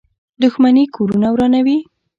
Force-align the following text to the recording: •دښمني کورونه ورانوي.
•دښمني 0.43 0.85
کورونه 0.95 1.27
ورانوي. 1.33 1.77